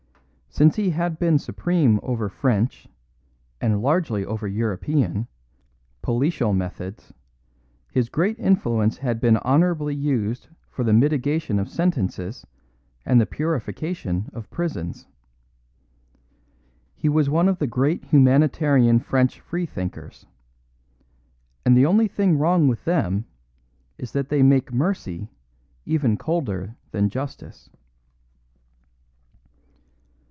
Since 0.53 0.75
he 0.75 0.89
had 0.89 1.17
been 1.17 1.39
supreme 1.39 1.97
over 2.03 2.27
French 2.27 2.85
and 3.61 3.81
largely 3.81 4.25
over 4.25 4.49
European 4.49 5.27
policial 6.01 6.51
methods, 6.53 7.13
his 7.89 8.09
great 8.09 8.37
influence 8.37 8.97
had 8.97 9.21
been 9.21 9.37
honourably 9.37 9.95
used 9.95 10.49
for 10.69 10.83
the 10.83 10.91
mitigation 10.91 11.57
of 11.57 11.69
sentences 11.69 12.45
and 13.05 13.19
the 13.19 13.25
purification 13.25 14.29
of 14.33 14.49
prisons. 14.49 15.07
He 16.97 17.07
was 17.07 17.29
one 17.29 17.47
of 17.47 17.57
the 17.59 17.65
great 17.65 18.03
humanitarian 18.03 18.99
French 18.99 19.39
freethinkers; 19.39 20.25
and 21.65 21.77
the 21.77 21.85
only 21.85 22.09
thing 22.09 22.37
wrong 22.37 22.67
with 22.67 22.83
them 22.83 23.23
is 23.97 24.11
that 24.11 24.27
they 24.27 24.43
make 24.43 24.73
mercy 24.73 25.29
even 25.85 26.17
colder 26.17 26.75
than 26.91 27.09
justice. 27.09 27.69